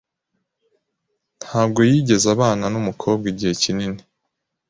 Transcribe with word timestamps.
Ntabwo 1.43 1.79
yigeze 1.89 2.27
abana 2.35 2.63
numukobwa 2.73 3.25
igihe 3.33 3.53
kinini 3.61 4.01